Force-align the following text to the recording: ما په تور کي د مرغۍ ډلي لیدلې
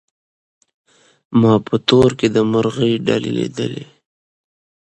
ما 1.39 1.53
په 1.67 1.75
تور 1.87 2.09
کي 2.19 2.27
د 2.31 2.37
مرغۍ 2.51 2.93
ډلي 3.07 3.31
لیدلې 3.37 3.85